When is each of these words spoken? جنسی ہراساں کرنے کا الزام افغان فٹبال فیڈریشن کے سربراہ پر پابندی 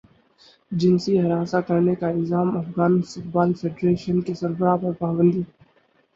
جنسی 0.71 1.13
ہراساں 1.19 1.61
کرنے 1.67 1.93
کا 1.95 2.07
الزام 2.09 2.57
افغان 2.57 3.01
فٹبال 3.03 3.53
فیڈریشن 3.53 4.21
کے 4.21 4.33
سربراہ 4.35 4.77
پر 4.77 4.91
پابندی 4.99 5.41